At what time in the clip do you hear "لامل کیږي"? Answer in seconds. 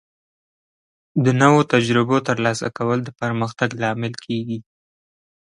3.81-4.59